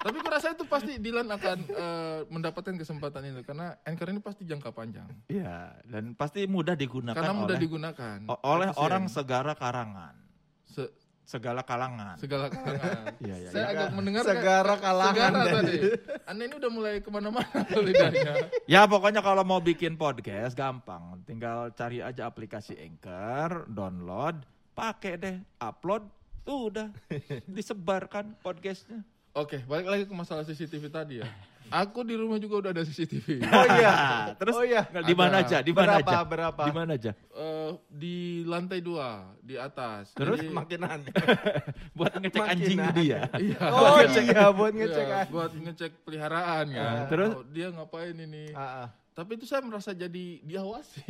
Tapi 0.00 0.16
kurasa 0.18 0.50
itu 0.50 0.64
pasti 0.64 0.98
Dilan 0.98 1.28
akan 1.28 1.58
eh, 1.68 2.20
mendapatkan 2.26 2.74
kesempatan 2.74 3.22
itu 3.22 3.44
karena 3.44 3.78
anchor 3.84 4.08
ini 4.08 4.18
pasti 4.18 4.42
jangka 4.42 4.72
panjang. 4.72 5.06
Iya, 5.28 5.78
dan 5.84 6.16
pasti 6.16 6.42
mudah 6.44 6.74
digunakan 6.74 7.14
Karena 7.14 7.36
mudah 7.36 7.54
oleh 7.54 7.62
digunakan. 7.62 8.18
oleh 8.26 8.68
Efisien. 8.68 8.82
orang 8.82 9.04
segala 9.06 9.52
karangan, 9.52 10.16
Se- 10.64 10.90
segala 11.30 11.62
kalangan. 11.62 12.18
segala 12.18 12.50
kalangan. 12.50 13.14
Iya, 13.22 13.36
iya, 13.36 13.48
Saya 13.52 13.62
iya. 13.62 13.70
agak 13.70 13.88
mendengar 13.94 14.22
Segara 14.26 14.42
kayak- 14.66 14.82
kalangan 14.82 15.14
segara 15.14 15.40
tadi. 15.54 15.78
Anda 16.26 16.42
ini 16.42 16.54
udah 16.58 16.70
mulai 16.72 16.94
ke 16.98 17.08
mana-mana 17.08 17.62
lidahnya. 17.86 18.32
Ya 18.66 18.82
pokoknya 18.84 19.22
kalau 19.22 19.46
mau 19.46 19.62
bikin 19.62 19.94
podcast 19.94 20.58
gampang, 20.58 21.22
tinggal 21.22 21.70
cari 21.70 22.02
aja 22.02 22.26
aplikasi 22.26 22.74
Anchor, 22.74 23.70
download, 23.70 24.42
pakai 24.74 25.14
deh, 25.14 25.36
upload, 25.58 26.02
tuh 26.42 26.74
udah 26.74 26.88
disebarkan 27.56 28.34
podcastnya. 28.40 29.06
Oke, 29.30 29.62
balik 29.62 29.86
lagi 29.86 30.04
ke 30.04 30.14
masalah 30.16 30.42
CCTV 30.42 30.90
tadi 30.90 31.22
ya. 31.22 31.28
Aku 31.70 32.02
di 32.02 32.18
rumah 32.18 32.34
juga 32.34 32.66
udah 32.66 32.70
ada 32.74 32.82
CCTV. 32.82 33.46
Oh 33.46 33.66
iya. 33.78 33.94
Terus 34.34 34.54
oh 34.58 34.66
iya. 34.66 34.82
di 35.06 35.14
mana 35.14 35.38
aja? 35.38 35.62
Di 35.62 35.70
mana 35.70 36.02
aja? 36.02 36.26
berapa? 36.26 36.66
Di 36.66 36.74
mana 36.74 36.98
aja? 36.98 37.14
Eh, 37.14 37.49
di 37.86 38.16
lantai 38.42 38.78
dua, 38.78 39.22
di 39.38 39.54
atas. 39.54 40.10
Terus 40.12 40.40
Jadi- 40.40 40.50
Makin 40.50 40.80
aneh. 40.82 41.12
Buat 41.96 42.12
ngecek 42.16 42.40
Makin 42.40 42.52
anjing 42.52 42.78
aneh. 42.78 42.94
dia. 42.96 43.20
Iya. 43.34 43.60
Oh 43.66 43.96
Ngecek- 43.96 44.26
iya, 44.26 44.44
buat 44.50 44.72
ngecek. 44.72 45.04
Iya, 45.04 45.16
ah. 45.16 45.26
buat 45.26 45.52
ngecek 45.52 45.92
peliharaan 46.02 46.64
kan. 46.68 46.82
Ah, 46.82 47.04
terus? 47.06 47.30
Oh, 47.32 47.44
dia 47.44 47.66
ngapain 47.68 48.14
ini? 48.14 48.50
Ah, 48.52 48.62
ah. 48.84 48.88
Tapi 49.10 49.36
itu 49.36 49.44
saya 49.44 49.60
merasa 49.60 49.90
jadi 49.92 50.26
diawasi. 50.40 51.02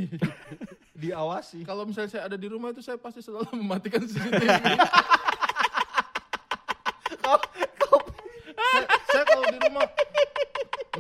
Diawasi. 1.00 1.62
Kalau 1.62 1.84
misalnya 1.84 2.10
saya 2.10 2.22
ada 2.24 2.34
di 2.34 2.44
rumah 2.44 2.70
itu 2.70 2.80
saya 2.80 2.96
pasti 2.96 3.20
selalu 3.20 3.48
mematikan 3.56 4.02
CCTV. 4.02 4.50
saya, 8.60 8.82
saya 9.06 9.24
kalau 9.24 9.44
di 9.46 9.58
rumah 9.60 9.84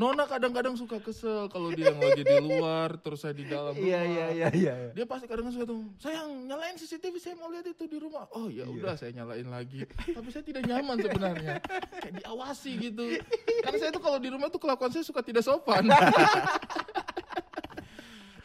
Nona 0.00 0.24
kadang-kadang 0.24 0.80
suka 0.80 0.96
kesel 0.96 1.52
kalau 1.52 1.68
dia 1.76 1.92
yang 1.92 2.00
lagi 2.00 2.24
di 2.24 2.40
luar 2.40 2.96
terus 3.04 3.20
saya 3.20 3.36
di 3.36 3.44
dalam 3.44 3.76
rumah. 3.76 3.84
Iya 3.84 4.00
iya 4.08 4.26
iya 4.32 4.48
iya. 4.56 4.74
Dia 4.96 5.04
pasti 5.04 5.28
kadang-kadang 5.28 5.60
suka 5.60 5.68
tuh, 5.68 5.84
sayang 6.00 6.48
nyalain 6.48 6.72
CCTV 6.80 7.20
saya 7.20 7.36
mau 7.36 7.52
lihat 7.52 7.68
itu 7.68 7.84
di 7.84 8.00
rumah. 8.00 8.24
Oh 8.32 8.48
ya 8.48 8.64
udah 8.64 8.96
saya 8.96 9.12
nyalain 9.12 9.44
lagi. 9.52 9.84
Tapi 9.84 10.28
saya 10.32 10.40
tidak 10.40 10.64
nyaman 10.64 11.04
sebenarnya. 11.04 11.60
Kayak 12.00 12.14
diawasi 12.24 12.80
gitu. 12.80 13.20
Karena 13.60 13.76
saya 13.76 13.92
tuh 13.92 14.00
kalau 14.00 14.16
di 14.16 14.32
rumah 14.32 14.48
tuh 14.48 14.56
kelakuan 14.56 14.88
saya 14.88 15.04
suka 15.04 15.20
tidak 15.20 15.44
sopan. 15.44 15.84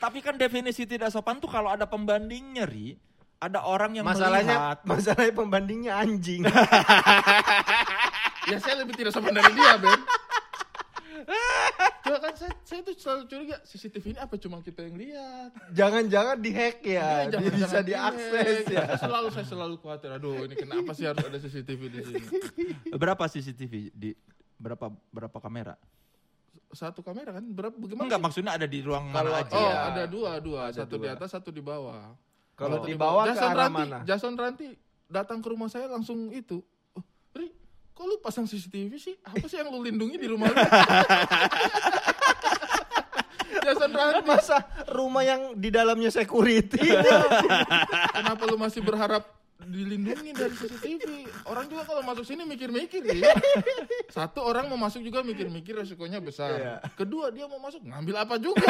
Tapi 0.04 0.20
kan 0.20 0.36
definisi 0.36 0.84
tidak 0.84 1.10
sopan 1.10 1.40
tuh 1.40 1.48
kalau 1.48 1.72
ada 1.72 1.88
pembandingnya, 1.88 2.68
Ri. 2.68 3.00
Ada 3.40 3.64
orang 3.64 3.96
yang 3.96 4.06
Masalahnya 4.08 4.76
melihat. 4.76 4.78
masalahnya 4.84 5.34
pembandingnya 5.34 5.94
anjing. 6.04 6.44
ya 8.52 8.58
saya 8.60 8.84
lebih 8.84 8.96
tidak 8.96 9.16
sopan 9.16 9.36
dari 9.36 9.52
dia, 9.56 9.76
Ben. 9.80 10.00
Kan 12.26 12.34
saya, 12.34 12.54
saya 12.66 12.80
tuh 12.82 12.96
selalu 12.98 13.22
curiga 13.30 13.56
CCTV 13.62 14.06
ini 14.10 14.20
apa 14.20 14.34
cuma 14.36 14.58
kita 14.60 14.82
yang 14.82 14.98
lihat? 14.98 15.50
Jangan-jangan 15.70 16.42
dihack 16.42 16.82
ya. 16.82 16.90
Iya, 16.90 17.06
Dia 17.06 17.30
jangan- 17.30 17.46
bisa 17.46 17.68
jangan 17.70 17.84
diakses 17.86 18.58
ya. 18.66 18.82
Saya 18.82 18.98
selalu 18.98 19.28
saya 19.30 19.46
selalu 19.46 19.76
khawatir. 19.78 20.10
Aduh, 20.10 20.36
ini 20.42 20.56
kenapa 20.58 20.92
sih 20.92 21.06
harus 21.06 21.22
ada 21.22 21.38
CCTV 21.38 21.82
di 21.86 22.00
sini? 22.02 22.22
Berapa 22.98 23.30
CCTV 23.30 23.74
di 23.94 24.10
berapa 24.58 24.90
berapa 25.14 25.38
kamera? 25.38 25.78
Satu 26.74 27.06
kamera 27.06 27.38
kan? 27.38 27.46
Berapa? 27.46 27.78
Bagaimana? 27.78 28.10
Enggak 28.10 28.18
sih? 28.18 28.26
maksudnya 28.26 28.52
ada 28.58 28.66
di 28.66 28.80
ruang 28.82 29.06
Kalau- 29.14 29.30
mana 29.32 29.46
aja. 29.46 29.54
Oh, 29.56 29.72
ada 29.94 30.04
dua, 30.10 30.32
dua. 30.42 30.62
Ada 30.74 30.82
satu 30.82 30.96
di 30.98 31.06
dua. 31.06 31.14
atas, 31.14 31.30
satu 31.30 31.50
di 31.54 31.62
bawah. 31.62 32.02
Kalau 32.58 32.78
di 32.82 32.94
bawah 32.98 33.24
ke 33.24 33.30
Jason 33.32 33.52
arah 33.52 33.60
Ranti, 33.62 33.76
mana? 33.78 33.98
Jason 34.02 34.34
Ranti 34.34 34.68
datang 35.06 35.46
ke 35.46 35.48
rumah 35.54 35.70
saya 35.70 35.86
langsung 35.86 36.34
itu. 36.34 36.64
Oh, 36.96 37.04
Ri, 37.38 37.54
kok 37.94 38.02
lu 38.02 38.18
pasang 38.18 38.50
CCTV 38.50 38.98
sih? 38.98 39.14
Apa 39.22 39.46
sih 39.46 39.62
yang 39.62 39.70
lu 39.70 39.84
lindungi 39.84 40.18
di 40.18 40.26
rumah 40.26 40.50
lu? 40.50 40.58
Jason 43.66 43.92
Ranti. 43.92 44.22
Masa 44.24 44.58
rumah 44.88 45.26
yang 45.26 45.58
di 45.58 45.70
dalamnya 45.70 46.14
security? 46.14 46.78
Kenapa 48.14 48.44
lu 48.46 48.56
masih 48.56 48.80
berharap 48.80 49.26
dilindungi 49.56 50.36
dari 50.36 50.52
CCTV? 50.52 51.04
Orang 51.48 51.66
juga 51.66 51.88
kalau 51.88 52.04
masuk 52.04 52.22
sini 52.22 52.44
mikir-mikir 52.44 53.02
ya. 53.08 53.34
Satu 54.12 54.44
orang 54.44 54.68
mau 54.68 54.78
masuk 54.78 55.02
juga 55.02 55.26
mikir-mikir 55.26 55.74
resikonya 55.74 56.20
besar. 56.20 56.54
Iya. 56.54 56.76
Kedua 56.94 57.32
dia 57.34 57.50
mau 57.50 57.58
masuk 57.58 57.82
ngambil 57.82 58.16
apa 58.20 58.36
juga? 58.38 58.68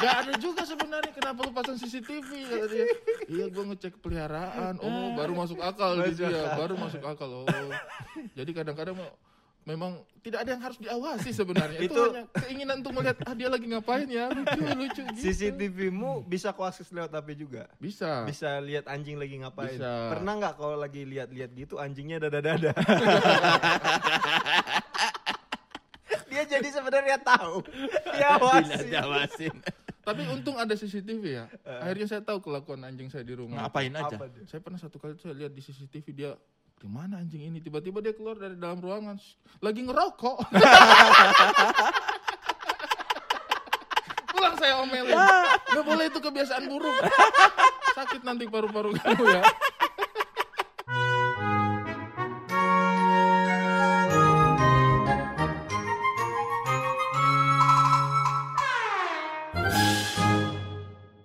Gak 0.00 0.14
ada 0.26 0.32
juga 0.40 0.66
sebenarnya 0.66 1.12
kenapa 1.12 1.38
lu 1.44 1.52
pasang 1.54 1.76
CCTV 1.76 2.28
kata 2.50 2.66
dia. 2.66 2.86
Iya 3.30 3.44
gua 3.52 3.64
ngecek 3.70 4.00
peliharaan. 4.00 4.80
Oh 4.82 5.14
baru 5.14 5.38
masuk 5.38 5.60
akal 5.60 5.94
Masuk 5.94 6.18
dia. 6.18 6.50
Baru 6.56 6.74
masuk 6.74 7.02
akal. 7.04 7.30
Oh. 7.46 7.46
Jadi 8.34 8.50
kadang-kadang 8.50 8.96
mau- 8.96 9.14
memang 9.62 10.02
tidak 10.22 10.42
ada 10.46 10.50
yang 10.54 10.62
harus 10.62 10.78
diawasi 10.78 11.30
sebenarnya. 11.30 11.78
Itu, 11.86 11.94
Itu- 11.94 12.10
hanya 12.10 12.24
keinginan 12.34 12.76
untuk 12.82 12.92
melihat 12.94 13.18
ah 13.26 13.34
dia 13.34 13.48
lagi 13.50 13.66
ngapain 13.66 14.06
ya 14.06 14.30
lucu 14.30 14.60
lucu 14.82 15.02
gitu. 15.14 15.22
CCTV-mu 15.22 16.22
bisa 16.26 16.50
kau 16.50 16.66
akses 16.66 16.90
lewat 16.90 17.10
HP 17.10 17.28
juga. 17.38 17.66
Bisa. 17.78 18.26
Bisa 18.26 18.58
lihat 18.58 18.86
anjing 18.86 19.18
lagi 19.18 19.38
ngapain. 19.38 19.78
Bisa. 19.78 20.14
Pernah 20.18 20.32
nggak 20.38 20.54
kalau 20.58 20.76
lagi 20.78 21.02
lihat-lihat 21.02 21.50
gitu 21.54 21.78
anjingnya 21.78 22.22
dada-dada? 22.22 22.70
Dia 26.32 26.48
jadi 26.48 26.64
sebenarnya 26.64 27.20
tahu. 27.20 27.60
Dia 28.08 28.40
Tidak 28.40 28.40
awasi. 28.40 28.84
diawasin. 28.88 29.54
Tapi 30.02 30.22
untung 30.32 30.56
ada 30.58 30.74
CCTV 30.74 31.24
ya. 31.28 31.44
Akhirnya 31.62 32.08
saya 32.08 32.22
tahu 32.24 32.40
kelakuan 32.42 32.82
anjing 32.82 33.12
saya 33.12 33.22
di 33.22 33.36
rumah. 33.36 33.68
Ngapain 33.68 33.92
aja? 33.92 34.16
Apa 34.16 34.26
dia? 34.32 34.42
Saya 34.48 34.64
pernah 34.64 34.80
satu 34.80 34.96
kali 34.98 35.14
tuh 35.14 35.30
saya 35.30 35.36
lihat 35.44 35.52
di 35.52 35.60
CCTV 35.62 36.06
dia 36.10 36.32
di 36.82 36.90
mana 36.90 37.22
anjing 37.22 37.46
ini? 37.46 37.62
Tiba-tiba 37.62 38.02
dia 38.02 38.10
keluar 38.10 38.34
dari 38.34 38.58
dalam 38.58 38.82
ruangan 38.82 39.14
lagi 39.62 39.86
ngerokok. 39.86 40.36
Pulang 44.34 44.54
saya 44.58 44.82
omelin. 44.82 45.14
Nggak 45.14 45.84
boleh 45.86 46.10
itu 46.10 46.18
kebiasaan 46.18 46.66
buruk. 46.66 47.06
Sakit 47.94 48.26
nanti 48.26 48.50
paru-paru 48.50 48.98
kamu 48.98 49.24
ya. 49.30 49.42